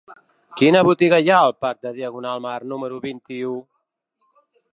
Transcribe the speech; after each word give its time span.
Quina 0.61 0.79
botiga 0.87 1.19
hi 1.25 1.29
ha 1.33 1.41
al 1.49 1.53
parc 1.65 1.81
de 1.89 1.93
Diagonal 1.99 2.41
Mar 2.47 2.57
número 2.73 2.99
vint-i-u? 3.05 3.57